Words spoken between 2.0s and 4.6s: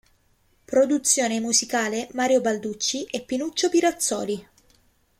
Mario Balducci e Pinuccio Pirazzoli.